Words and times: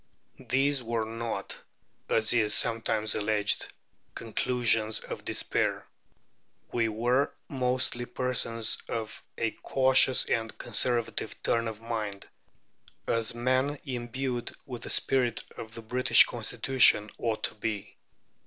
These 0.49 0.81
were 0.81 1.05
not, 1.05 1.61
as 2.09 2.33
is 2.33 2.55
sometimes 2.55 3.13
alleged, 3.13 3.71
conclusions 4.15 4.99
of 4.99 5.23
despair. 5.23 5.85
We 6.71 6.89
were 6.89 7.31
mostly 7.47 8.05
persons 8.07 8.79
of 8.89 9.21
a 9.37 9.51
cautious 9.51 10.25
and 10.25 10.57
conservative 10.57 11.43
turn 11.43 11.67
of 11.67 11.81
mind, 11.81 12.25
as 13.07 13.35
men 13.35 13.77
imbued 13.85 14.53
with 14.65 14.81
the 14.81 14.89
spirit 14.89 15.43
of 15.55 15.75
the 15.75 15.83
British 15.83 16.23
Constitution 16.25 17.11
ought 17.19 17.43
to 17.43 17.53
be. 17.53 17.95